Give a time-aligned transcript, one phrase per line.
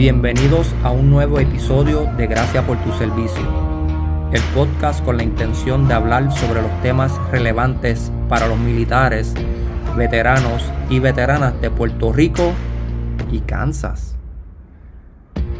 [0.00, 3.42] Bienvenidos a un nuevo episodio de Gracias por tu servicio,
[4.32, 9.34] el podcast con la intención de hablar sobre los temas relevantes para los militares,
[9.98, 12.50] veteranos y veteranas de Puerto Rico
[13.30, 14.16] y Kansas.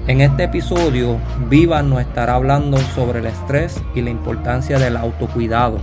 [0.06, 1.18] En este episodio,
[1.50, 5.80] Viva nos estará hablando sobre el estrés y la importancia del autocuidado.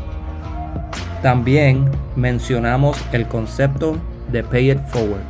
[1.22, 3.98] También mencionamos el concepto
[4.32, 5.22] de Pay It Forward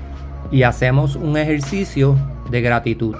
[0.49, 2.15] y hacemos un ejercicio
[2.49, 3.15] de gratitud.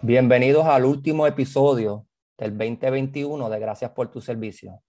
[0.00, 2.06] Bienvenidos al último episodio
[2.38, 4.82] del 2021 de Gracias por tu servicio.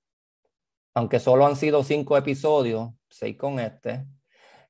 [0.95, 4.05] Aunque solo han sido cinco episodios, seis con este,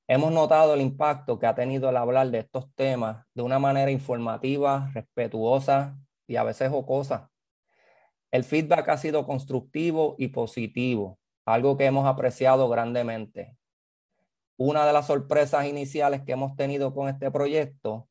[0.08, 3.92] hemos notado el impacto que ha tenido el hablar de estos temas de una manera
[3.92, 7.30] informativa, respetuosa y a veces jocosa.
[8.32, 13.56] El feedback ha sido constructivo y positivo, algo que hemos apreciado grandemente
[14.58, 18.08] una de las sorpresas iniciales que hemos tenido con este proyecto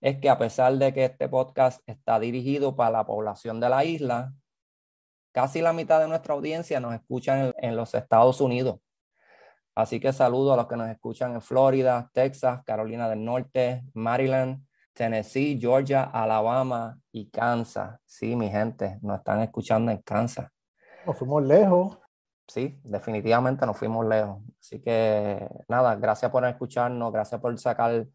[0.00, 3.84] es que a pesar de que este podcast está dirigido para la población de la
[3.84, 4.34] isla,
[5.32, 8.80] casi la mitad de nuestra audiencia nos escucha en, los Estados Unidos.
[9.74, 14.66] Así que saludo a los que nos escuchan en Florida, Texas, Carolina del Norte, Maryland,
[14.92, 18.00] Tennessee, Georgia, Alabama y Kansas.
[18.06, 20.50] Sí, mi gente, nos están escuchando en Kansas.
[21.04, 21.98] Nos fuimos lejos
[22.46, 24.42] sí, definitivamente nos fuimos lejos.
[24.60, 28.06] Así que nada, gracias por escucharnos, gracias por sacar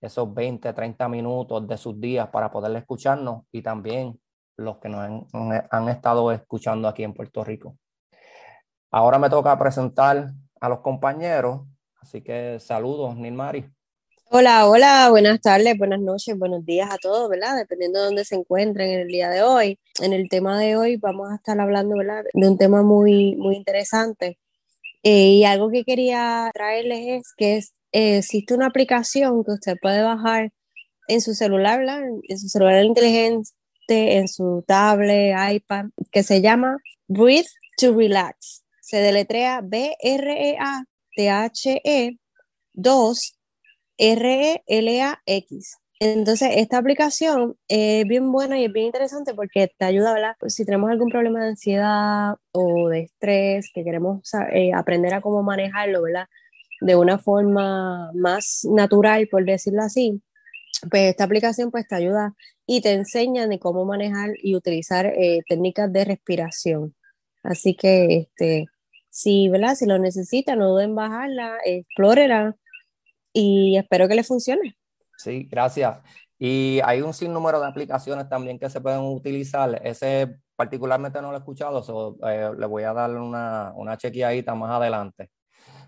[0.00, 4.20] esos 20, 30 minutos de sus días para poder escucharnos y también
[4.56, 5.26] los que nos
[5.70, 7.76] han, estado escuchando aquí en Puerto Rico.
[8.90, 11.62] Ahora me toca presentar a los compañeros,
[12.00, 13.73] así que saludos, Nilmari.
[14.36, 17.56] Hola, hola, buenas tardes, buenas noches, buenos días a todos, ¿verdad?
[17.56, 19.78] Dependiendo de dónde se encuentren en el día de hoy.
[20.02, 22.24] En el tema de hoy vamos a estar hablando, ¿verdad?
[22.32, 24.36] De un tema muy, muy interesante.
[25.04, 27.58] Eh, y algo que quería traerles es que
[27.92, 30.50] eh, existe una aplicación que usted puede bajar
[31.06, 32.02] en su celular, ¿verdad?
[32.28, 33.52] En su celular inteligente,
[33.86, 38.64] en su tablet, iPad, que se llama Breathe to Relax.
[38.80, 40.08] Se deletrea B-R-E-A-T-H-E
[42.72, 43.33] 2
[43.98, 45.78] R-E-L-A-X.
[46.00, 50.36] Entonces, esta aplicación es bien buena y es bien interesante porque te ayuda a hablar
[50.48, 54.20] si tenemos algún problema de ansiedad o de estrés, que queremos
[54.52, 56.26] eh, aprender a cómo manejarlo, ¿verdad?
[56.80, 60.20] De una forma más natural, por decirlo así.
[60.90, 62.34] Pues esta aplicación pues te ayuda
[62.66, 66.94] y te enseña de cómo manejar y utilizar eh, técnicas de respiración.
[67.42, 68.66] Así que, este,
[69.10, 69.76] si, ¿verdad?
[69.76, 72.56] Si lo necesita, no duden en bajarla, explórela
[73.34, 74.78] y espero que le funcione.
[75.18, 75.98] Sí, gracias.
[76.38, 79.80] Y hay un sinnúmero de aplicaciones también que se pueden utilizar.
[79.84, 84.70] Ese particularmente no lo he escuchado, eh, le voy a dar una, una chequeadita más
[84.70, 85.30] adelante.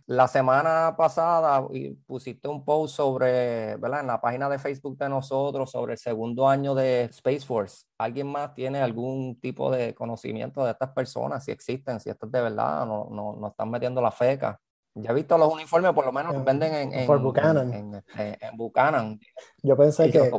[0.09, 1.67] La semana pasada
[2.07, 4.03] pusiste un post sobre, ¿verdad?
[4.03, 7.87] En la página de Facebook de nosotros sobre el segundo año de Space Force.
[7.99, 11.45] ¿Alguien más tiene algún tipo de conocimiento de estas personas?
[11.45, 14.61] Si existen, si esto es de verdad, no, no, no están metiendo la feca.
[14.99, 18.03] Ya he visto los uniformes, por lo menos los venden en, en, Buchanan.
[18.17, 19.21] En, Buchanan.
[19.63, 20.31] Yo pensé que,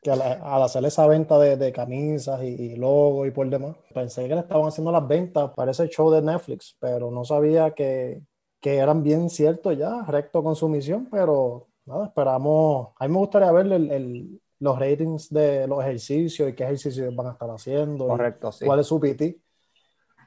[0.00, 4.28] que al, hacer esa venta de, de camisas y, y logos y por demás, pensé
[4.28, 8.22] que le estaban haciendo las ventas para ese show de Netflix, pero no sabía que,
[8.60, 12.90] que eran bien ciertos ya, recto con su misión, pero nada, esperamos.
[13.00, 17.12] A mí me gustaría ver el, el, los ratings de los ejercicios y qué ejercicios
[17.16, 18.06] van a estar haciendo.
[18.06, 18.64] Correcto, sí.
[18.64, 19.40] ¿Cuál es su PT?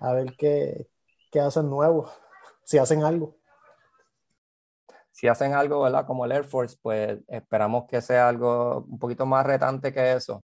[0.01, 0.89] A ver qué,
[1.31, 2.09] qué hacen nuevo,
[2.65, 3.36] si hacen algo
[5.17, 6.05] si hacen algo, ¿verdad?
[6.05, 10.43] Como el Air Force, pues esperamos que sea algo un poquito más retante que eso.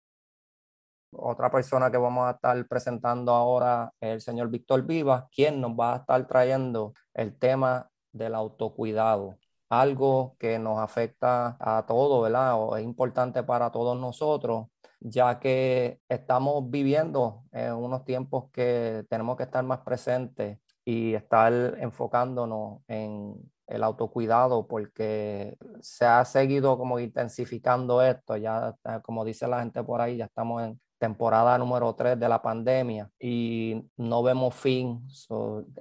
[1.12, 5.74] Otra persona que vamos a estar presentando ahora es el señor Víctor Vivas, quien nos
[5.74, 9.38] va a estar trayendo el tema del autocuidado,
[9.70, 12.60] algo que nos afecta a todos, ¿verdad?
[12.60, 14.66] O es importante para todos nosotros,
[15.00, 21.54] ya que estamos viviendo en unos tiempos que tenemos que estar más presentes y estar
[21.80, 23.36] enfocándonos en
[23.68, 30.02] el autocuidado porque se ha seguido como intensificando esto, ya como dice la gente por
[30.02, 35.06] ahí, ya estamos en temporada número 3 de la pandemia y no vemos fin.
[35.08, 35.28] es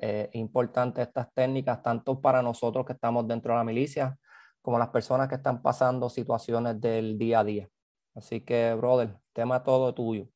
[0.01, 4.19] eh, importante estas técnicas tanto para nosotros que estamos dentro de la milicia
[4.61, 7.69] como las personas que están pasando situaciones del día a día.
[8.15, 10.27] Así que, brother, tema todo tuyo.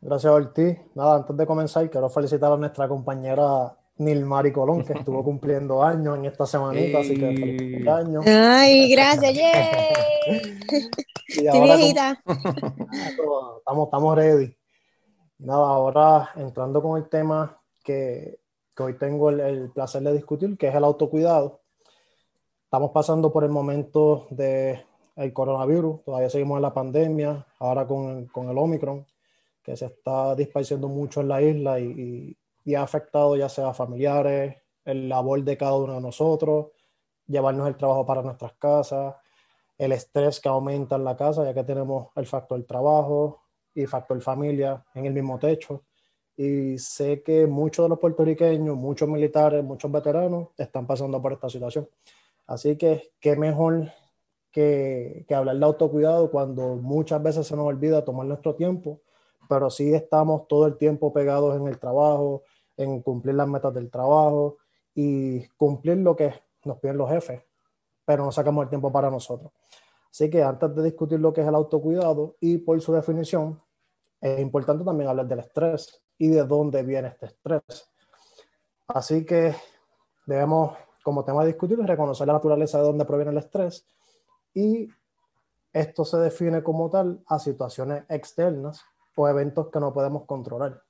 [0.00, 0.78] Gracias, Ortiz.
[0.94, 6.16] Nada, antes de comenzar, quiero felicitar a nuestra compañera Nilmari Colón, que estuvo cumpliendo años
[6.18, 8.24] en esta semanita, así que feliz cumpleaños.
[8.26, 9.88] Ay, gracias, yeah.
[11.64, 12.22] viejita.
[13.58, 14.56] Estamos, estamos ready.
[15.38, 18.40] Nada, ahora entrando con el tema que,
[18.74, 21.60] que hoy tengo el, placer de discutir, que es el autocuidado.
[22.64, 24.84] Estamos pasando por el momento del
[25.16, 29.06] el coronavirus, todavía seguimos en la pandemia, ahora con, con, el Omicron,
[29.62, 32.37] que se está disparciendo mucho en la isla y, y,
[32.74, 36.68] ha afectado ya sea familiares, el labor de cada uno de nosotros,
[37.26, 39.14] llevarnos el trabajo para nuestras casas,
[39.76, 43.42] el estrés que aumenta en la casa, ya que tenemos el factor trabajo
[43.74, 45.84] y factor familia en el mismo techo.
[46.36, 51.48] Y sé que muchos de los puertorriqueños, muchos militares, muchos veteranos están pasando por esta
[51.48, 51.88] situación.
[52.46, 53.92] Así que qué mejor
[54.50, 59.00] que, que hablar de autocuidado cuando muchas veces se nos olvida tomar nuestro tiempo,
[59.48, 62.42] pero sí estamos todo el tiempo pegados en el trabajo,
[62.78, 64.56] en cumplir las metas del trabajo
[64.94, 66.32] y cumplir lo que
[66.64, 67.42] nos piden los jefes,
[68.04, 69.52] pero no sacamos el tiempo para nosotros.
[70.10, 73.60] Así que antes de discutir lo que es el autocuidado y por su definición,
[74.20, 77.90] es importante también hablar del estrés y de dónde viene este estrés.
[78.88, 79.54] Así que
[80.26, 83.86] debemos, como tema de discutir, reconocer la naturaleza de dónde proviene el estrés
[84.54, 84.88] y
[85.72, 88.82] esto se define como tal a situaciones externas
[89.14, 90.82] o eventos que no podemos controlar.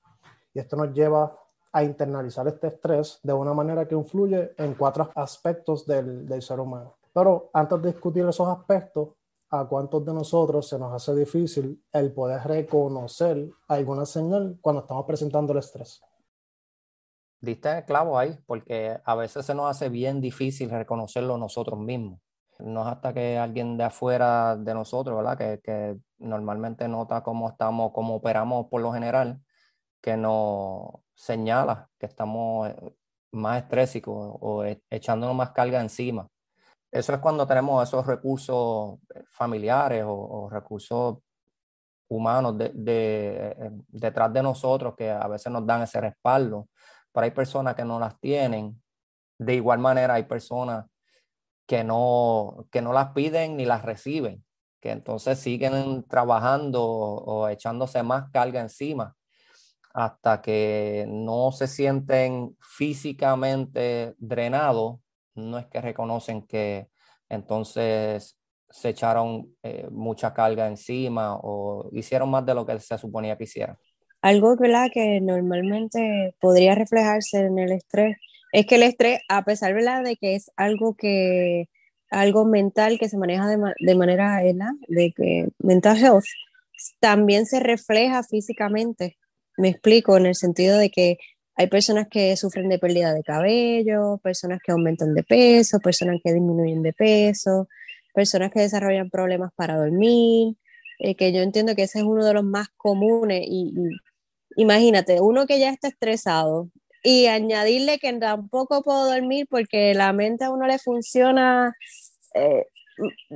[0.54, 1.36] Y esto nos lleva
[1.72, 6.60] a internalizar este estrés de una manera que influye en cuatro aspectos del, del ser
[6.60, 6.96] humano.
[7.12, 9.10] Pero antes de discutir esos aspectos,
[9.50, 15.04] ¿a cuántos de nosotros se nos hace difícil el poder reconocer alguna señal cuando estamos
[15.04, 16.00] presentando el estrés?
[17.40, 22.20] Diste clavo ahí, porque a veces se nos hace bien difícil reconocerlo nosotros mismos.
[22.58, 25.38] No es hasta que alguien de afuera de nosotros, ¿verdad?
[25.38, 29.40] Que, que normalmente nota cómo estamos, cómo operamos por lo general,
[30.00, 32.94] que nos señala que estamos eh,
[33.32, 36.28] más estrésicos o e, echándonos más carga encima.
[36.90, 41.18] Eso es cuando tenemos esos recursos eh, familiares o, recursos
[42.08, 46.68] humanos de, eh, detrás de nosotros que a veces nos dan ese respaldo,
[47.12, 48.80] pero hay personas que no las tienen.
[49.38, 50.86] De igual manera hay personas
[51.66, 54.44] que no, que no las piden ni las reciben,
[54.80, 59.17] que entonces siguen trabajando o echándose más carga encima
[59.94, 65.00] hasta que no se sienten físicamente drenados
[65.34, 66.88] no es que reconocen que
[67.28, 68.36] entonces
[68.70, 73.44] se echaron eh, mucha carga encima o hicieron más de lo que se suponía que
[73.44, 73.76] hicieran.
[74.20, 78.16] Algo que normalmente podría reflejarse en el estrés
[78.52, 81.68] es que el estrés, a pesar de que es algo que
[82.10, 84.40] algo mental que se maneja de, manera
[84.88, 86.24] de que mental health,
[87.00, 89.18] también se refleja físicamente.
[89.58, 91.18] Me explico en el sentido de que
[91.56, 96.32] hay personas que sufren de pérdida de cabello, personas que aumentan de peso, personas que
[96.32, 97.68] disminuyen de peso,
[98.14, 100.56] personas que desarrollan problemas para dormir,
[101.00, 103.42] eh, que yo entiendo que ese es uno de los más comunes.
[103.44, 103.74] Y,
[104.56, 106.70] imagínate, uno que ya está estresado
[107.02, 111.74] y añadirle que tampoco puedo dormir porque la mente a uno le funciona,
[112.34, 112.66] eh,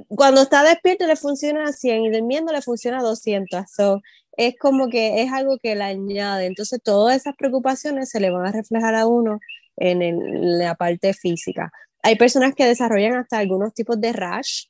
[0.08, 3.64] cuando está despierto le funciona a 100 y durmiendo le funciona a 200.
[3.68, 4.00] So,
[4.36, 6.46] es como que es algo que le añade.
[6.46, 9.40] Entonces, todas esas preocupaciones se le van a reflejar a uno
[9.76, 11.70] en, la parte física.
[12.02, 14.66] Hay personas que desarrollan hasta algunos tipos de rash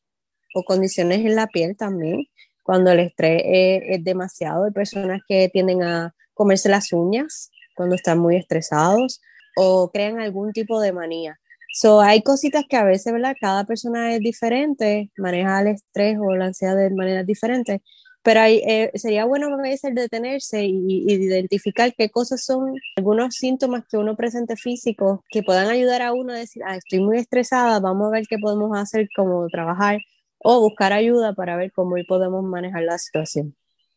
[0.54, 2.26] o condiciones en la piel también,
[2.62, 4.64] cuando el estrés es, demasiado.
[4.64, 9.20] Hay personas que tienden a comerse las uñas cuando están muy estresados
[9.56, 11.38] o crean algún tipo de manía.
[11.74, 13.34] So, hay cositas que a veces, ¿verdad?
[13.40, 17.80] Cada persona es diferente, maneja el estrés o la ansiedad de maneras diferentes,
[18.22, 23.96] pero eh, sería bueno a veces detenerse y, identificar qué cosas son algunos síntomas que
[23.96, 28.08] uno presente físico que puedan ayudar a uno a decir, ah, estoy muy estresada, vamos
[28.08, 29.98] a ver qué podemos hacer, cómo trabajar
[30.38, 33.54] o buscar ayuda para ver cómo podemos manejar la situación.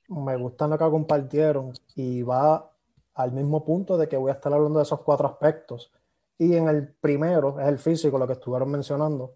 [0.07, 2.71] Me gusta lo que compartieron y va
[3.15, 5.91] al mismo punto de que voy a estar hablando de esos cuatro aspectos.
[6.37, 9.35] Y en el primero es el físico, lo que estuvieron mencionando,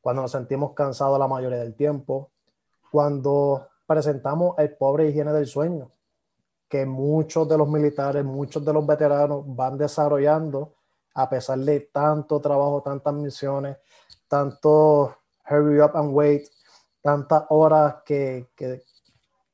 [0.00, 2.30] cuando nos sentimos cansados la mayoría del tiempo,
[2.90, 5.90] cuando presentamos el pobre higiene del sueño,
[6.68, 10.74] que muchos de los militares, muchos de los veteranos van desarrollando
[11.14, 13.78] a pesar de tanto trabajo, tantas misiones,
[14.28, 15.16] tanto
[15.50, 16.46] hurry up and wait,
[17.00, 18.82] tantas horas que, que,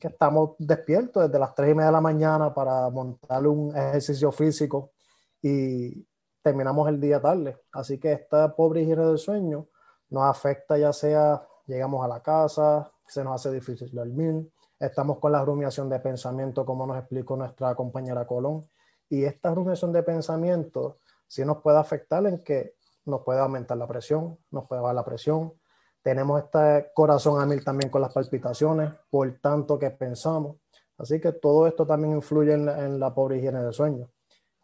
[0.00, 4.90] estamos despiertos desde las 3 y media de la mañana para montar un ejercicio físico
[5.40, 6.06] y
[6.42, 7.56] terminamos el día tarde.
[7.72, 9.68] Así que esta pobre higiene del sueño
[10.10, 15.32] nos afecta ya sea llegamos a la casa, se nos hace difícil dormir, estamos con
[15.32, 18.68] la rumiación de pensamiento, como nos explicó nuestra compañera Colón,
[19.08, 22.74] y esta rumiación de pensamiento sí nos puede afectar en que
[23.06, 25.52] nos puede aumentar la presión, nos puede bajar la presión,
[26.04, 30.56] tenemos este corazón a mil también con las palpitaciones, por tanto que pensamos,
[30.98, 34.10] así que todo esto también influye en la, pobre higiene del sueño.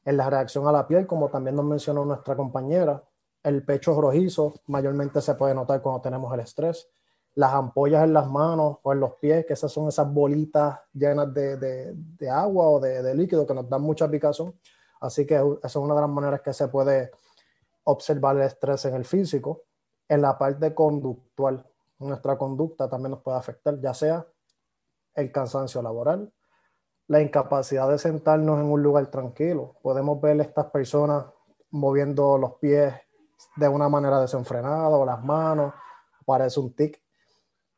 [0.04, 3.02] En la reacción a la piel, como también nos mencionó nuestra compañera,
[3.42, 6.90] el pecho rojizo mayormente se puede notar cuando tenemos el estrés.
[7.34, 11.32] Las ampollas en las manos o en los pies, que esas son esas bolitas llenas
[11.32, 14.54] de, de, agua o de, líquido que nos dan mucha picazón.
[15.00, 17.10] Así que esa es una de las maneras que se puede
[17.84, 19.62] observar el estrés en el físico.
[20.08, 21.64] En la parte conductual,
[21.98, 24.26] nuestra conducta también nos puede afectar, ya sea
[25.14, 26.32] el cansancio laboral,
[27.06, 29.76] la incapacidad de sentarnos en un lugar tranquilo.
[29.82, 31.26] Podemos ver estas personas
[31.70, 32.94] moviendo los pies
[33.56, 35.74] de una manera desenfrenada o las manos,
[36.24, 37.02] parece un tic.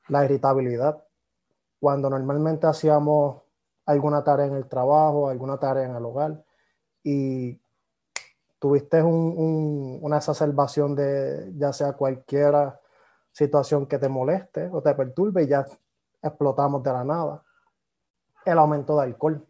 [0.09, 1.05] La irritabilidad.
[1.81, 3.43] Cuando normalmente hacíamos
[3.87, 6.45] alguna tarea en el trabajo, alguna tarea en el hogar
[7.03, 7.61] y
[8.59, 12.55] tuviste una exacerbación de ya sea cualquier
[13.33, 15.67] situación que te moleste o te perturbe y ya
[16.23, 17.43] explotamos de la nada.
[18.45, 19.47] El aumento de alcohol.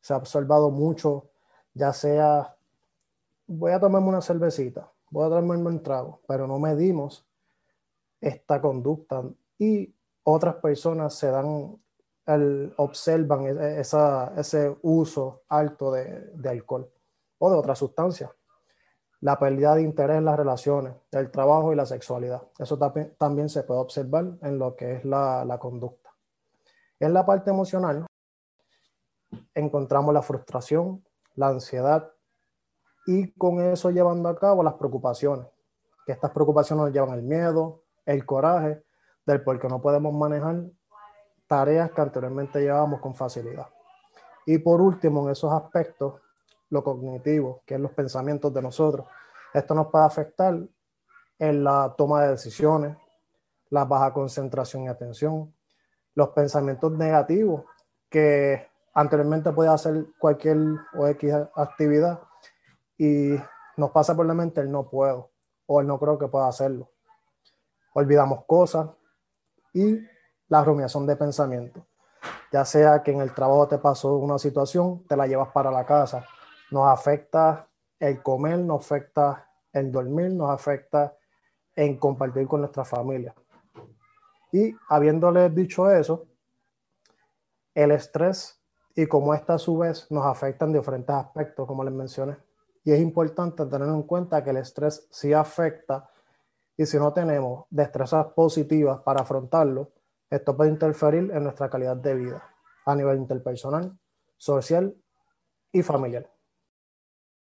[0.00, 1.30] Se ha observado mucho,
[1.74, 2.54] ya sea,
[3.46, 7.26] voy a tomarme una cervecita, voy a tomarme un trago, pero no medimos
[8.20, 9.22] esta conducta
[9.60, 11.80] y otras personas se dan,
[12.26, 16.90] el, observan e, e, esa, ese uso alto de, de alcohol
[17.38, 18.30] o de otras sustancias
[19.20, 22.42] la pérdida de interés en las relaciones, el trabajo y la sexualidad.
[22.58, 22.78] Eso
[23.18, 26.10] también se puede observar en lo que es la, la conducta.
[26.98, 28.06] En la parte emocional,
[29.54, 32.10] encontramos la frustración, la ansiedad
[33.06, 35.46] y con eso llevando a cabo las preocupaciones,
[36.06, 38.82] que estas preocupaciones nos llevan al miedo, el coraje,
[39.26, 40.64] del por qué no podemos manejar
[41.46, 43.66] tareas que anteriormente llevábamos con facilidad.
[44.46, 46.20] Y por último, en esos aspectos,
[46.70, 49.06] lo cognitivo, que es los pensamientos de nosotros.
[49.52, 50.56] Esto nos puede afectar
[51.38, 52.96] en la toma de decisiones,
[53.70, 55.52] la baja concentración y atención,
[56.14, 57.64] los pensamientos negativos,
[58.08, 60.58] que anteriormente podía hacer cualquier
[60.94, 62.20] o X actividad
[62.98, 63.36] y
[63.76, 65.30] nos pasa por la mente el no puedo
[65.66, 66.90] o el no creo que pueda hacerlo.
[67.94, 68.88] Olvidamos cosas
[69.72, 70.00] y
[70.48, 71.86] la rumiación de pensamiento.
[72.52, 75.86] Ya sea que en el trabajo te pasó una situación, te la llevas para la
[75.86, 76.26] casa
[76.70, 81.16] nos afecta el comer, nos afecta el dormir, nos afecta
[81.74, 83.34] en compartir con nuestra familia.
[84.52, 86.26] Y habiéndoles dicho eso,
[87.74, 88.60] el estrés
[88.96, 92.36] y cómo esta a su vez nos afecta en diferentes aspectos, como les mencioné.
[92.84, 96.10] Y es importante tener en cuenta que el estrés sí afecta
[96.80, 99.92] y si no tenemos destrezas positivas para afrontarlo,
[100.30, 102.42] esto puede interferir en nuestra calidad de vida
[102.86, 103.98] a nivel interpersonal,
[104.38, 104.96] social
[105.72, 106.32] y familiar.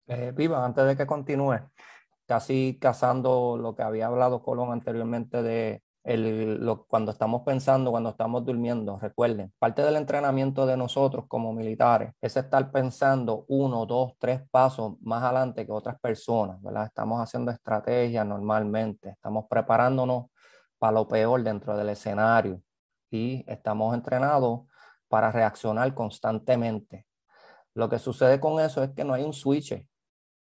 [0.07, 1.59] Eh, Viva, antes de que continúe,
[2.25, 8.11] casi casando lo que había hablado Colón anteriormente de el, lo, cuando estamos pensando, cuando
[8.11, 14.13] estamos durmiendo, recuerden, parte del entrenamiento de nosotros como militares es estar pensando uno, dos,
[14.17, 16.85] tres pasos más adelante que otras personas, ¿verdad?
[16.85, 20.27] Estamos haciendo estrategias normalmente, estamos preparándonos
[20.77, 22.61] para lo peor dentro del escenario
[23.11, 24.61] y estamos entrenados
[25.09, 27.05] para reaccionar constantemente.
[27.73, 29.85] Lo que sucede con eso es que no hay un switch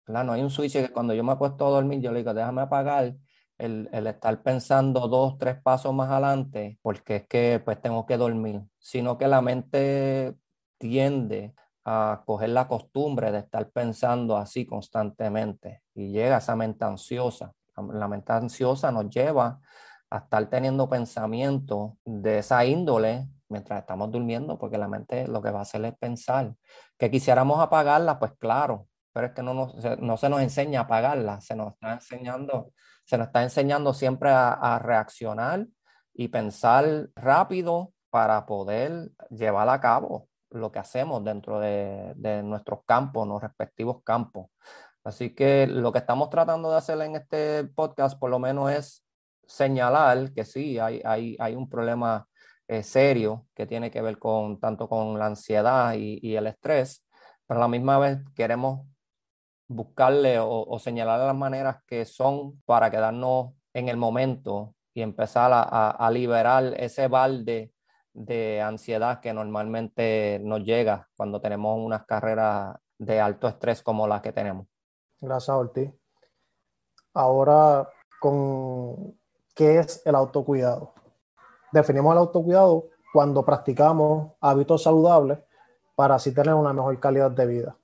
[0.07, 2.63] no hay un switch que cuando yo me acuesto a dormir, yo le digo, déjame
[2.63, 3.15] apagar
[3.59, 8.17] el, el, estar pensando dos, tres pasos más adelante, porque es que pues tengo que
[8.17, 10.35] dormir, sino que la mente
[10.79, 17.53] tiende a coger la costumbre de estar pensando así constantemente y llega esa mente ansiosa.
[17.93, 19.61] La mente ansiosa nos lleva
[20.11, 25.51] a estar teniendo pensamientos de esa índole mientras estamos durmiendo, porque la mente lo que
[25.51, 26.55] va a hacer es pensar.
[26.99, 31.41] Que quisiéramos apagarla, pues claro, pero es que no, no se nos enseña a apagarla,
[31.41, 32.73] se nos está enseñando,
[33.07, 35.67] se nos está enseñando siempre a, reaccionar
[36.13, 42.81] y pensar rápido para poder llevar a cabo lo que hacemos dentro de, de nuestros
[42.85, 44.49] campos, nuestros respectivos campos.
[45.05, 49.05] Así que lo que estamos tratando de hacer en este podcast, por lo menos, es
[49.47, 52.27] señalar que sí, hay, hay, hay un problema
[52.67, 57.07] eh, serio que tiene que ver con tanto con la ansiedad y, y, el estrés,
[57.47, 58.85] pero a la misma vez queremos
[59.69, 66.11] buscarle o, señalar las maneras que son para quedarnos en el momento y empezar a,
[66.11, 67.73] liberar ese balde
[68.13, 74.23] de ansiedad que normalmente nos llega cuando tenemos unas carreras de alto estrés como las
[74.23, 74.67] que tenemos.
[75.21, 75.93] Gracias, Ortiz.
[77.13, 77.89] Ahora,
[78.21, 79.19] con
[79.55, 80.95] ¿qué es el autocuidado?
[81.73, 85.39] Definimos el autocuidado cuando practicamos hábitos saludables
[85.95, 87.77] para así tener una mejor calidad de vida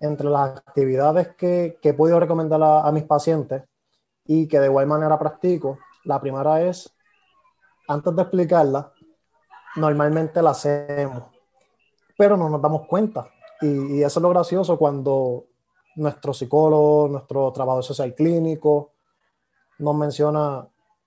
[0.00, 3.62] entre las actividades que, que he recomendar a, mis pacientes
[4.24, 6.90] y que de igual manera practico, la primera es,
[7.86, 8.92] antes de explicarla,
[9.76, 11.24] normalmente la hacemos,
[12.16, 13.28] pero no nos damos cuenta.
[13.60, 15.44] Y, y, eso es lo gracioso cuando
[15.96, 18.92] nuestro psicólogo, nuestro trabajador social clínico,
[19.78, 20.66] nos menciona,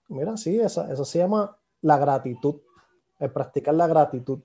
[0.09, 2.55] mira, sí, esa, eso se llama la gratitud,
[3.19, 4.39] el practicar la gratitud.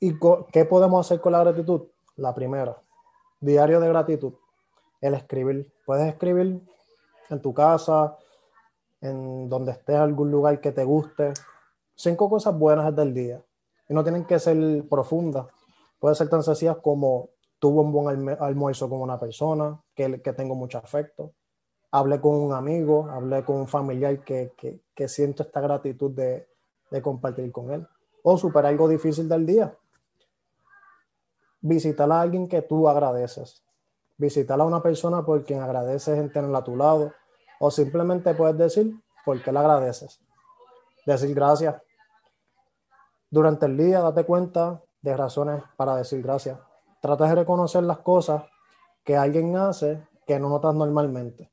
[0.00, 0.18] ¿Y
[0.50, 1.82] qué podemos hacer con la gratitud?
[2.16, 2.76] La primera,
[3.42, 4.32] diario de gratitud,
[5.00, 5.70] el escribir.
[5.84, 6.62] Puedes escribir
[7.28, 8.16] en tu casa,
[9.00, 11.34] en donde estés, algún lugar que te guste.
[11.94, 13.42] Cinco cosas buenas del día.
[13.88, 14.56] Y no tienen que ser
[14.88, 15.46] profundas.
[15.98, 20.54] Puede ser tan sencillas como tuve un buen almuerzo con una persona, que, que tengo
[20.54, 21.32] mucho afecto.
[21.90, 26.48] Hablé con un amigo, hablé con un familiar que, que, que siento esta gratitud de,
[26.90, 27.86] de compartir con él.
[28.22, 29.76] O superar algo difícil del día.
[31.62, 33.64] Visitar a alguien que tú agradeces.
[34.18, 37.12] Visitar a una persona por quien agradeces en tenerla a tu lado
[37.60, 40.20] o simplemente puedes decir por qué le agradeces.
[41.06, 41.80] Decir gracias.
[43.30, 46.58] Durante el día, date cuenta de razones para decir gracias.
[47.00, 48.42] Trata de reconocer las cosas
[49.04, 51.50] que alguien hace que no notas normalmente,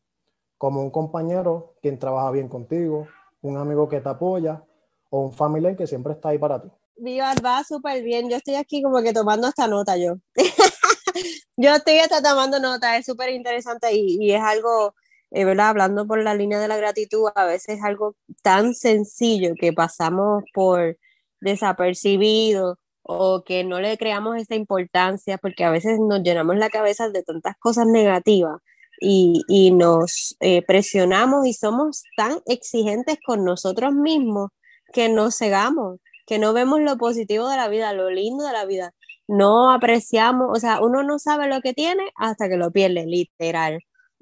[0.58, 3.08] como un compañero quien trabaja bien contigo,
[3.42, 4.64] un amigo que te apoya
[5.10, 6.72] o un familiar que siempre está ahí para ti.
[7.02, 8.30] Viva, va súper bien.
[8.30, 10.16] Yo estoy aquí como que tomando esta nota yo.
[11.58, 14.96] yo estoy hasta tomando nota, es súper interesante y, y, es algo
[15.32, 15.46] eh.
[15.60, 20.44] Hablando por la línea de la gratitud, a veces es algo tan sencillo que pasamos
[20.54, 20.98] por
[21.42, 27.10] desapercibido o que no le creamos esta importancia porque a veces nos llenamos la cabeza
[27.10, 28.58] de tantas cosas negativas
[29.02, 34.50] y, y nos eh, presionamos y somos tan exigentes con nosotros mismos
[34.94, 38.66] que nos cegamos, que no vemos lo positivo de la vida, lo lindo de la
[38.66, 38.94] vida,
[39.28, 43.80] no apreciamos, o sea, uno no sabe lo que tiene hasta que lo pierde, literal.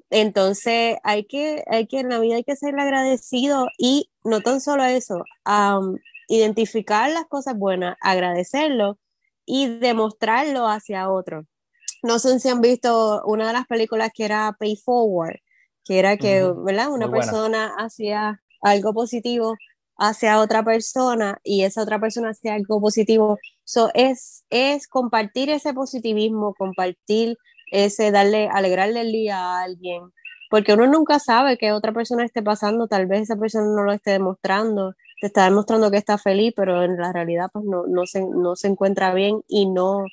[0.08, 4.62] Entonces, hay que, hay que, en la vida hay que ser agradecido y no tan
[4.62, 5.22] solo eso,
[6.28, 8.98] identificar las cosas buenas, agradecerlo
[9.44, 11.44] y demostrarlo hacia otro.
[12.02, 15.40] No sé si han visto una de las películas que era Pay Forward,
[15.84, 16.90] que era que, ¿verdad?
[16.90, 19.56] Una persona hacía algo positivo
[19.98, 23.38] hacia otra persona y esa otra persona hacía algo positivo.
[23.64, 27.36] So, es, es compartir ese positivismo, compartir
[27.70, 30.02] ese darle, alegrarle el día a alguien,
[30.50, 33.92] porque uno nunca sabe que otra persona esté pasando, tal vez esa persona no lo
[33.92, 38.06] esté demostrando, te está demostrando que está feliz, pero en la realidad pues no, no,
[38.06, 40.04] se, no se encuentra bien y no,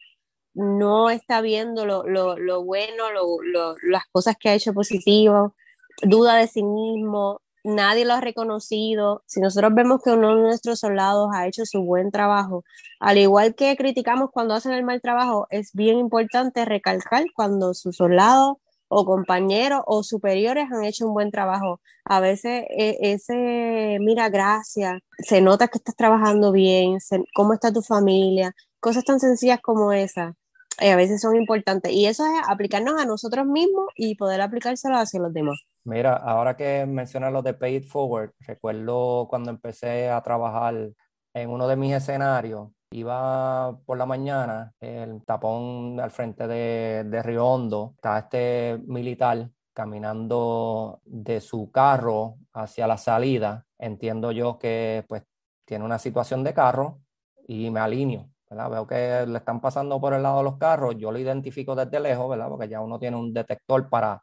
[0.53, 5.53] no está viendo lo, lo, lo bueno, lo, las cosas que ha hecho positivo,
[6.01, 9.23] duda de sí mismo, nadie lo ha reconocido.
[9.25, 12.63] Si nosotros vemos que uno de nuestros soldados ha hecho su buen trabajo,
[12.99, 17.97] al igual que criticamos cuando hacen el mal trabajo, es bien importante recalcar cuando sus
[17.97, 21.81] soldados o compañeros o superiores han hecho un buen trabajo.
[22.05, 26.99] A veces e, ese, mira, gracias, se nota que estás trabajando bien,
[27.33, 30.35] cómo está tu familia, cosas tan sencillas como esas.
[30.79, 34.97] Eh, a veces son importantes y eso es aplicarnos a nosotros mismos y poder aplicárselo
[34.97, 35.61] hacia los demás.
[35.85, 40.91] Mira, ahora que mencionas lo de Pay It Forward, recuerdo cuando empecé a trabajar
[41.33, 47.23] en uno de mis escenarios, iba por la mañana, el tapón al frente de, de
[47.23, 53.65] Río Hondo, estaba este militar caminando de su carro hacia la salida.
[53.77, 55.23] Entiendo yo que pues
[55.65, 57.01] tiene una situación de carro
[57.47, 58.29] y me alineo.
[58.49, 58.69] ¿Verdad?
[58.69, 61.99] Veo que le están pasando por el lado de los carros, yo lo identifico desde
[61.99, 62.49] lejos, ¿verdad?
[62.49, 64.21] Porque ya uno tiene un detector para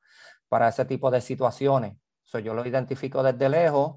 [0.52, 1.96] para ese tipo de situaciones.
[2.24, 3.96] So, yo lo identifico desde lejos,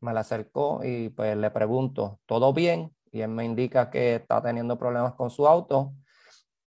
[0.00, 2.94] me le acerco y pues le pregunto, ¿todo bien?
[3.12, 5.94] Y él me indica que está teniendo problemas con su auto.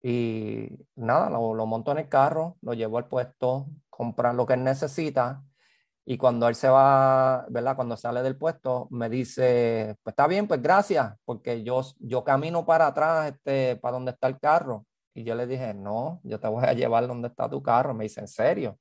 [0.03, 4.55] Y nada, lo, lo monto en el carro, lo llevo al puesto, compra lo que
[4.55, 5.45] él necesita.
[6.05, 7.77] Y cuando él se va, ¿verdad?
[7.77, 12.67] Cuando sale del puesto, me dice, pues está bien, pues gracias, porque yo, yo camino
[12.67, 14.85] para atrás, este, para donde está el carro.
[15.15, 17.95] Y yo le dije, no, yo te voy a llevar donde está tu carro.
[17.95, 18.79] Me dice, ¿en serio?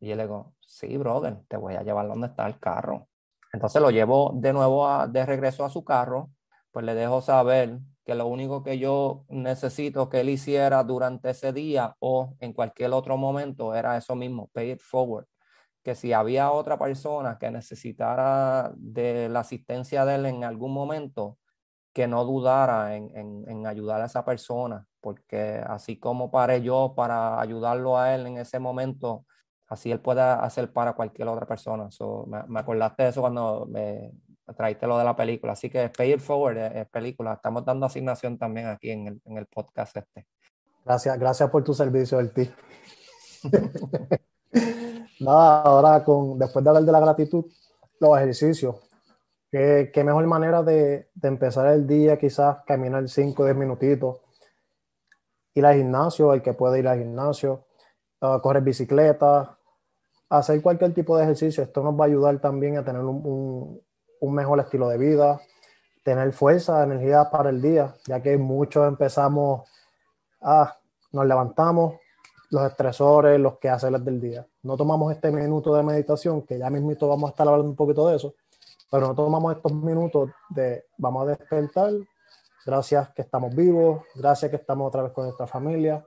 [0.00, 3.08] Y yo le digo, sí, brother, te voy a llevar donde está el carro.
[3.52, 6.30] Entonces lo llevo de nuevo de regreso a su carro,
[6.72, 11.52] pues le dejo saber que lo único que yo necesito que él hiciera durante ese
[11.52, 15.26] día o en cualquier otro momento era eso mismo, pay it forward.
[15.86, 21.38] Que si había otra persona que necesitara de la asistencia de él en algún momento,
[21.92, 26.94] que no dudara en, en, en ayudar a esa persona, porque así como paré yo
[26.96, 29.26] para ayudarlo a él en ese momento,
[29.68, 31.88] así él pueda hacer para cualquier otra persona.
[32.48, 34.10] me, acordaste de eso cuando me
[34.56, 35.52] traíste lo de la película.
[35.52, 37.34] Así que Pay It Forward es, película.
[37.34, 40.26] Estamos dando asignación también aquí en el, en el podcast este.
[40.84, 42.50] Gracias, gracias por tu servicio, ti.
[45.20, 47.46] Nada, ahora con, después de hablar de la gratitud,
[48.00, 48.76] los ejercicios.
[49.50, 54.16] ¿Qué, mejor manera de, empezar el día, quizás caminar 5 o 10 minutitos,
[55.54, 57.64] ir al gimnasio, el que puede ir al gimnasio,
[58.20, 59.56] uh, correr bicicleta,
[60.28, 61.62] hacer cualquier tipo de ejercicio.
[61.62, 63.80] Esto nos va a ayudar también a tener un,
[64.20, 65.40] mejor estilo de vida,
[66.02, 69.68] tener fuerza, energía para el día, ya que muchos empezamos
[70.42, 70.76] a,
[71.12, 71.94] nos levantamos,
[72.50, 74.46] los estresores, los quehaceres del día.
[74.62, 78.08] No tomamos este minuto de meditación, que ya mismito vamos a estar hablando un poquito
[78.08, 78.34] de eso,
[78.90, 81.92] pero no tomamos estos minutos de vamos a despertar,
[82.64, 86.04] gracias que estamos vivos, gracias que estamos otra vez con nuestra familia,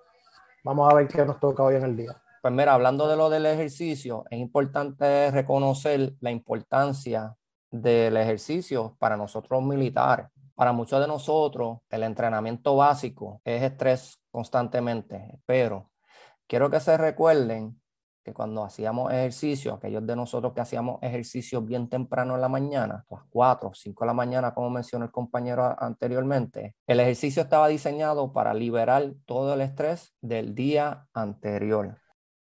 [0.63, 2.21] vamos a ver qué nos toca hoy en el día.
[2.41, 7.35] Pues mira, hablando de lo del ejercicio, es importante reconocer la importancia
[7.69, 10.27] del ejercicio para nosotros militares.
[10.55, 15.88] Para muchos de nosotros, el entrenamiento básico es estrés constantemente, pero
[16.49, 17.79] quiero que se recuerden
[18.23, 23.05] que cuando hacíamos ejercicio, aquellos de nosotros que hacíamos ejercicio bien temprano en la mañana,
[23.07, 27.43] a las 4 o 5 de la mañana, como mencionó el compañero anteriormente, el ejercicio
[27.43, 31.97] estaba diseñado para liberar todo el estrés del día anterior.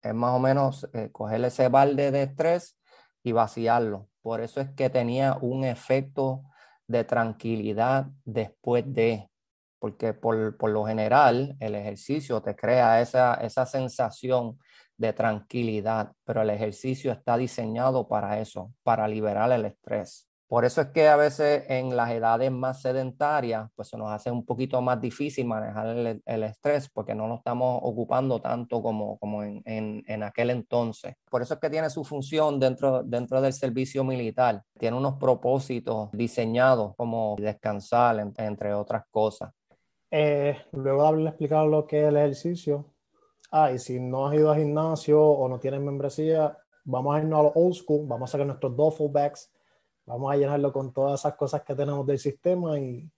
[0.02, 2.78] Es más o menos eh, coger ese balde de estrés
[3.22, 4.08] y vaciarlo.
[4.20, 6.42] Por eso es que tenía un efecto
[6.86, 9.30] de tranquilidad después de,
[9.84, 14.58] porque por, por lo general el ejercicio te crea esa, esa sensación
[14.96, 20.26] de tranquilidad, pero el ejercicio está diseñado para eso, para liberar el estrés.
[20.46, 24.30] Por eso es que a veces en las edades más sedentarias, pues se nos hace
[24.30, 29.42] un poquito más difícil manejar el, estrés porque no nos estamos ocupando tanto como, como
[29.42, 31.16] en, en, aquel entonces.
[31.28, 34.62] Por eso es que tiene su función dentro, dentro del servicio militar.
[34.78, 39.50] Tiene unos propósitos diseñados como descansar, entre otras cosas.
[40.16, 42.84] Eh, luego de haberle explicado lo que es el ejercicio,
[43.50, 47.40] ah, y si no has ido al gimnasio o no tienes membresía, vamos a irnos
[47.40, 49.52] a los old school, vamos a sacar nuestros duffel bags,
[50.06, 53.10] vamos a llenarlo con todas esas cosas que tenemos del sistema y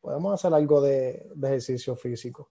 [0.00, 2.48] podemos hacer algo de, ejercicio físico.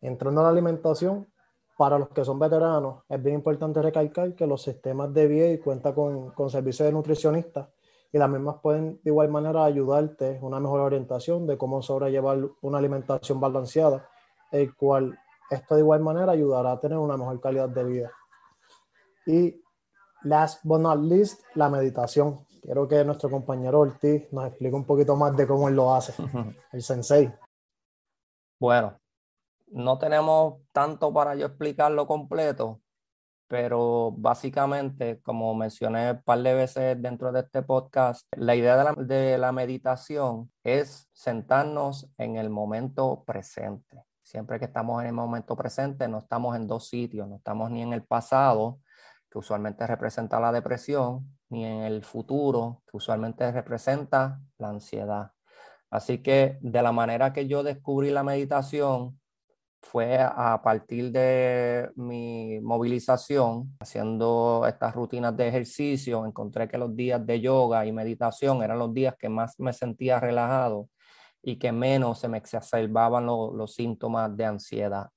[0.00, 1.28] Entrando a la alimentación,
[1.76, 5.94] para los que son veteranos, es bien importante recalcar que los sistemas de VA cuentan
[5.94, 7.68] con, con servicios de nutricionistas
[8.12, 12.78] y las mismas pueden de igual manera ayudarte una mejor orientación de cómo sobrellevar una
[12.78, 14.08] alimentación balanceada,
[14.50, 15.18] el cual
[15.50, 18.10] esto de igual manera ayudará a tener una mejor calidad de vida.
[19.26, 19.62] Y
[20.22, 22.46] last but not least, la meditación.
[22.62, 26.12] Quiero que nuestro compañero Ortiz nos explique un poquito más de cómo él lo hace,
[26.72, 27.32] el sensei.
[28.58, 28.98] Bueno,
[29.68, 32.80] no tenemos tanto para yo explicarlo completo,
[33.50, 38.84] pero básicamente, como mencioné un par de veces dentro de este podcast, la idea de
[38.84, 44.04] la, de la meditación es sentarnos en el momento presente.
[44.22, 47.82] Siempre que estamos en el momento presente, no estamos en dos sitios, no estamos ni
[47.82, 48.78] en el pasado,
[49.28, 55.32] que usualmente representa la depresión, ni en el futuro, que usualmente representa la ansiedad.
[55.90, 59.18] Así que de la manera que yo descubrí la meditación
[59.82, 67.24] fue a partir de mi movilización, haciendo estas rutinas de ejercicio, encontré que los días
[67.26, 70.88] de yoga y meditación eran los días que más me sentía relajado
[71.42, 75.08] y que menos se me exacerbaban los síntomas de ansiedad.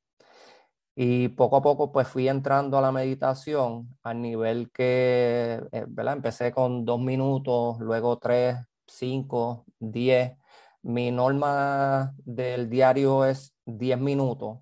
[0.96, 6.14] Y poco a poco pues fui entrando a la meditación al nivel que, eh, ¿verdad?
[6.16, 10.38] Empecé con dos minutos, luego tres, cinco, diez.
[10.84, 14.60] Mi norma del diario es diez minutos,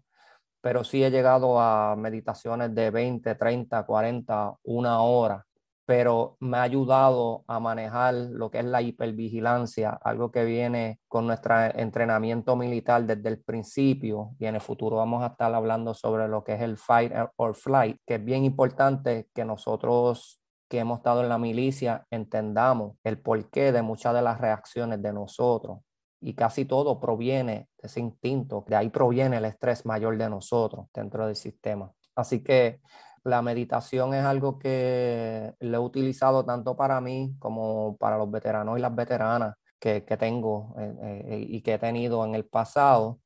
[0.62, 5.46] pero sí he llegado a meditaciones de 20, 30, 40, una hora
[5.92, 11.28] pero me ha ayudado a manejar lo que es la hipervigilancia, algo que viene con
[11.28, 16.30] nuestro entrenamiento militar desde el principio y en el futuro vamos a estar hablando sobre
[16.30, 21.00] lo que es el fight or flight, que es bien importante que nosotros que hemos
[21.00, 25.80] estado en la milicia entendamos el porqué de muchas de las reacciones de nosotros
[26.22, 30.88] y casi todo proviene de ese instinto, de ahí proviene el estrés mayor de nosotros
[30.94, 31.92] dentro del sistema.
[32.16, 32.80] Así que
[33.24, 38.78] la meditación es algo que lo he utilizado tanto para mí como para los veteranos
[38.78, 43.20] y las veteranas que, tengo eh, eh, y que he tenido en el pasado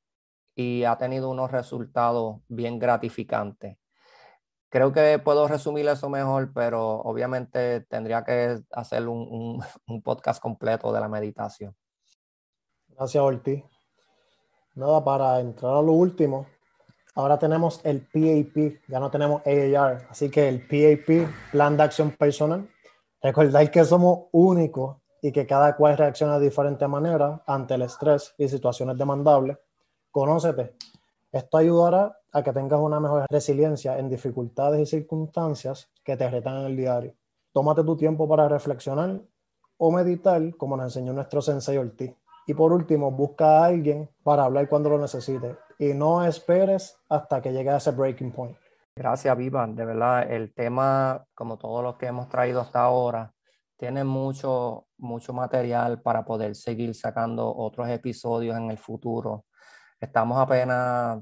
[0.56, 3.78] y ha tenido unos resultados bien gratificantes.
[4.70, 10.94] Creo que puedo resumir eso mejor, pero obviamente tendría que hacer un, un podcast completo
[10.94, 11.76] de la meditación.
[12.98, 13.64] Gracias, Ortiz.
[14.76, 16.48] Nada, para entrar a lo último,
[17.18, 22.12] Ahora tenemos el PAP, ya no tenemos AAR, así que el PAP, Plan de Acción
[22.12, 22.68] Personal.
[23.22, 28.36] Recordad que somos únicos y que cada cual reacciona de diferente manera ante el estrés
[28.38, 29.58] y situaciones demandables.
[30.12, 30.76] Conócete.
[31.32, 36.58] Esto ayudará a que tengas una mejor resiliencia en dificultades y circunstancias que te retan
[36.58, 37.14] en el diario.
[37.54, 39.22] Tómate tu tiempo para reflexionar
[39.78, 42.14] o meditar, como nos enseñó nuestro sensei Ortiz.
[42.48, 47.42] Y por último, busca a alguien para hablar cuando lo necesites y no esperes hasta
[47.42, 48.58] que llegue a ese breaking point.
[48.96, 49.68] Gracias, Viva.
[49.68, 53.34] De verdad, el tema, como todos los que hemos traído hasta ahora,
[53.78, 59.46] tiene mucho, mucho material para poder seguir sacando otros episodios en el futuro.
[60.00, 61.22] Estamos apenas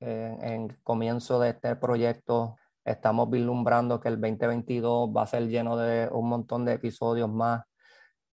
[0.00, 2.56] en, en comienzo de este proyecto.
[2.84, 7.62] Estamos vislumbrando que el 2022 va a ser lleno de un montón de episodios más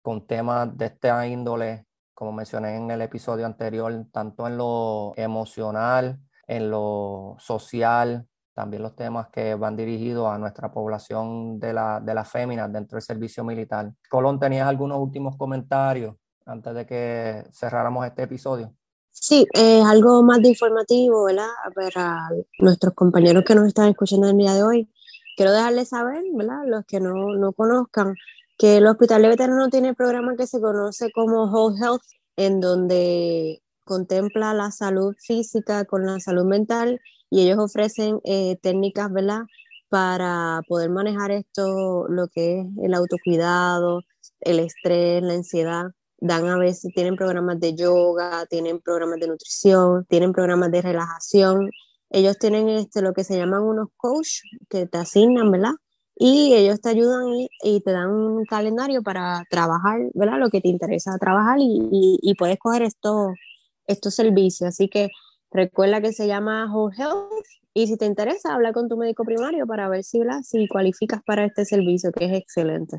[0.03, 1.87] con temas de esta índole,
[2.17, 8.97] como mencioné en el episodio anterior, tanto en lo emocional, en lo social, también los
[8.97, 13.45] temas que van dirigidos a nuestra población de, la, de las féminas dentro del servicio
[13.45, 13.93] militar.
[14.09, 18.75] Colón, ¿tenías algunos últimos comentarios antes de que cerráramos este episodio?
[19.11, 21.51] Sí, es algo más de informativo, ¿verdad?
[21.75, 24.91] Para nuestros compañeros que nos están escuchando el día de hoy.
[25.37, 26.63] Quiero dejarles saber, ¿verdad?
[26.65, 28.15] Los que no, no conozcan,
[28.59, 32.03] que el Hospital de Veteranos tiene el programa que se conoce como Whole Health,
[32.37, 39.13] en donde contempla la salud física con la salud mental y ellos ofrecen eh, técnicas,
[39.13, 39.43] ¿verdad?
[39.89, 44.03] Para poder manejar esto, lo que es el autocuidado,
[44.41, 45.85] el estrés, la ansiedad.
[46.19, 51.71] Dan a veces, tienen programas de yoga, tienen programas de nutrición, tienen programas de relajación.
[52.11, 55.73] Ellos tienen este, lo que se llaman unos coach que te asignan, ¿verdad?
[56.17, 57.27] Y ellos te ayudan
[57.63, 60.39] y, te dan un calendario para trabajar, ¿verdad?
[60.39, 63.35] Lo que te interesa trabajar y, puedes coger estos,
[63.87, 64.69] estos servicios.
[64.69, 65.11] Así que
[65.57, 67.33] Recuerda que se llama Whole Health
[67.73, 71.45] y si te interesa, habla con tu médico primario para ver si, si cualificas para
[71.45, 72.99] este servicio, que es excelente.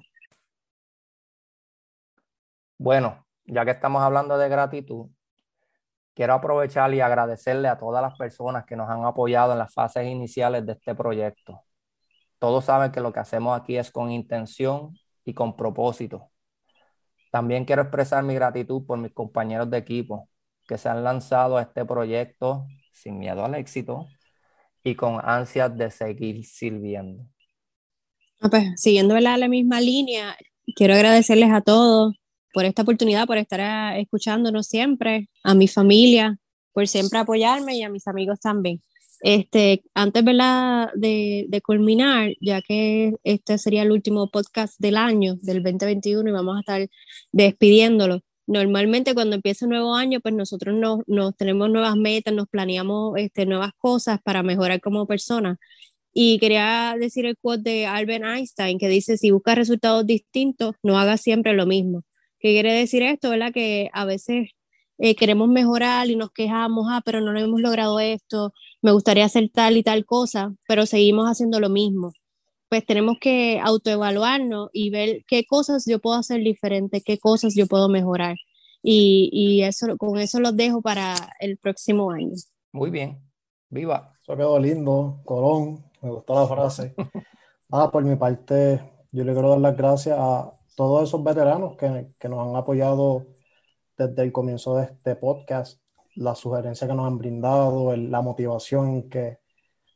[2.80, 5.08] Bueno, ya que estamos hablando de gratitud,
[6.16, 10.08] quiero aprovechar y agradecerle a todas las personas que nos han apoyado en las fases
[10.08, 11.64] iniciales de este proyecto.
[12.40, 16.30] Todos saben que lo que hacemos aquí es con intención y con propósito.
[17.32, 20.30] También quiero expresar mi gratitud por mis compañeros de equipo,
[20.68, 24.08] que se han lanzado a este proyecto sin miedo al éxito
[24.84, 27.26] y con ansias de seguir sirviendo.
[28.42, 30.38] Ah, pues, siguiendo la, misma línea,
[30.76, 32.16] quiero agradecerles a todos
[32.54, 36.38] por esta oportunidad, por estar ah, escuchándonos siempre, a mi familia,
[36.72, 38.82] por siempre apoyarme y a mis amigos también.
[39.22, 40.24] Este, antes
[40.96, 46.34] De, de culminar, ya que este sería el último podcast del año, del 2021, y
[46.34, 46.88] vamos a estar
[47.32, 50.76] despidiéndolo, normalmente cuando empieza un nuevo año, pues nosotros
[51.08, 55.58] nos, tenemos nuevas metas, nos planeamos este, nuevas cosas para mejorar como persona.
[56.14, 60.98] Y quería decir el quote de Albert Einstein que dice, si buscas resultados distintos, no
[60.98, 62.04] hagas siempre lo mismo.
[62.40, 63.30] ¿Qué quiere decir esto?
[63.30, 63.52] ¿verdad?
[63.54, 64.50] Que a veces
[64.98, 69.50] eh, queremos mejorar y nos quejamos, ah, pero no hemos logrado esto, me gustaría hacer
[69.54, 72.14] tal y tal cosa, pero seguimos haciendo lo mismo
[72.70, 77.68] pues tenemos que autoevaluarnos y ver qué cosas yo puedo hacer diferente, qué cosas yo
[77.68, 78.36] puedo mejorar.
[78.84, 82.36] Y, y eso, con eso los dejo para el próximo año.
[82.72, 83.20] Muy bien,
[83.70, 84.14] viva.
[84.22, 86.94] Eso quedó lindo, Colón, me gustó la frase.
[87.72, 88.82] ah, por mi parte,
[89.12, 93.26] yo le quiero dar las gracias a todos esos veteranos que, que nos han apoyado
[93.98, 95.82] desde el comienzo de este podcast,
[96.16, 99.40] la sugerencia que nos han brindado, la motivación que,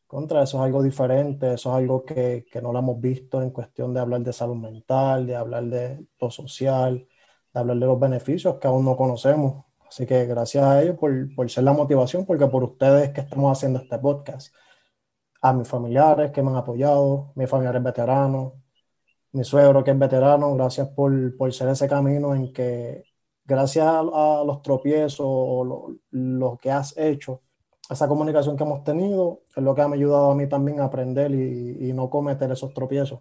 [0.07, 3.51] contra eso es algo diferente, eso es algo que, que, no lo hemos visto en
[3.51, 7.07] cuestión de hablar de salud mental, de hablar de lo social,
[7.53, 9.65] de hablar de los beneficios que aún no conocemos.
[9.87, 13.57] Así que gracias a ellos por, por ser la motivación, porque por ustedes que estamos
[13.57, 14.53] haciendo este podcast.
[15.41, 18.53] A mis familiares que me han apoyado, mis familiares veteranos,
[19.33, 23.10] mi suegro que es veterano, gracias por, por ser ese camino en que
[23.45, 27.41] gracias a, los tropiezos o lo, lo que has hecho,
[27.91, 30.85] esa comunicación que hemos tenido es lo que me ha ayudado a mí también a
[30.85, 33.19] aprender y, no cometer esos tropiezos.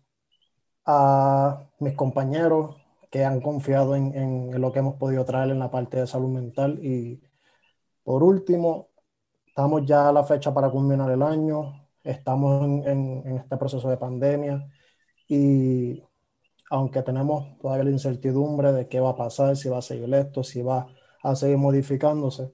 [0.87, 2.76] A mis compañeros
[3.11, 6.78] que han confiado en, lo que hemos podido traer en la parte de salud mental.
[6.85, 7.20] Y
[8.04, 8.90] por último,
[9.46, 12.87] estamos ya a la fecha para culminar el año, estamos en,
[13.26, 14.68] en este proceso de pandemia
[15.28, 16.02] y
[16.70, 20.44] aunque tenemos todavía la incertidumbre de qué va a pasar, si va a seguir esto,
[20.44, 20.87] si va
[21.22, 22.52] a seguir modificándose,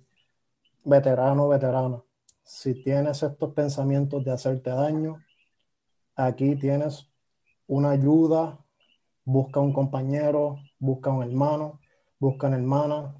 [0.84, 2.02] veterano, veterana,
[2.42, 5.22] si tienes estos pensamientos de hacerte daño,
[6.16, 7.10] aquí tienes
[7.66, 8.58] una ayuda,
[9.24, 11.80] busca un compañero, busca un hermano,
[12.18, 13.14] busca una hermana,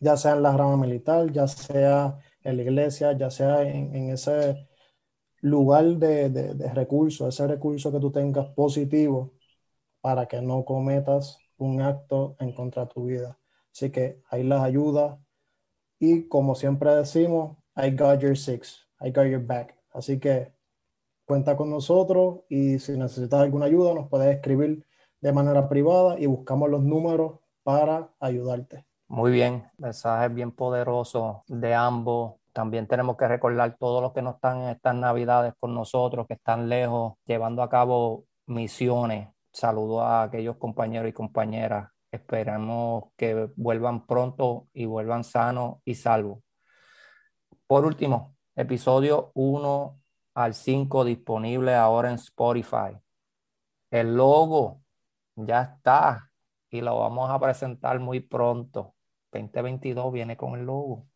[0.00, 4.66] ya sea en la rama militar, ya sea en la iglesia, ya sea en, ese
[5.42, 9.34] lugar de, de, recurso, ese recurso que tú tengas positivo
[10.02, 13.38] para que no cometas un acto en contra de tu vida.
[13.72, 15.18] Así que ahí las ayuda
[15.98, 19.74] y como siempre decimos, I got your six, I got your back.
[19.92, 20.52] Así que
[21.24, 24.84] cuenta con nosotros y si necesitas alguna ayuda nos puedes escribir
[25.20, 28.84] de manera privada y buscamos los números para ayudarte.
[29.08, 32.34] Muy bien, mensajes bien poderosos de ambos.
[32.52, 36.34] También tenemos que recordar todos los que no están en estas navidades con nosotros, que
[36.34, 39.28] están lejos, llevando a cabo misiones.
[39.52, 41.90] Saludo a aquellos compañeros y compañeras.
[42.10, 46.40] Esperamos que vuelvan pronto y vuelvan sanos y salvos.
[47.66, 50.00] Por último, episodio 1
[50.34, 52.98] al 5 disponible ahora en Spotify.
[53.90, 54.80] El logo
[55.36, 56.30] ya está
[56.70, 58.94] y lo vamos a presentar muy pronto.
[59.32, 61.06] 2022 viene con el logo.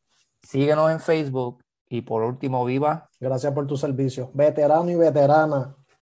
[0.43, 3.09] Síguenos en Facebook y por último, viva.
[3.19, 4.31] Gracias por tu servicio.
[4.35, 5.75] Veterano y veterana.